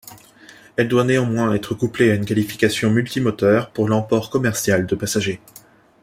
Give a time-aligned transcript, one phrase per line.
[0.77, 5.39] Elle doit néanmoins être couplée à une qualification multi-moteurs pour l'emport commercial de passagers.